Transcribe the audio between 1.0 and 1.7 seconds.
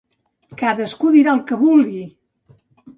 dirà el que